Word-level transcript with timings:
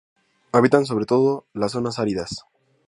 Habitan 0.51 0.87
sobre 0.87 1.05
todo 1.05 1.45
las 1.53 1.73
zonas 1.73 1.99
áridas. 1.99 2.45